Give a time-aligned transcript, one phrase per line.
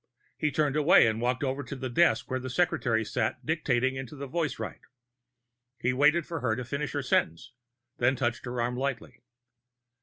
[0.35, 4.19] He turned away and walked over to the desk where the secretary sat dictating into
[4.23, 4.81] a voicewrite.
[5.79, 7.51] He waited for her to finish her sentence,
[7.99, 9.21] then touched her arm lightly.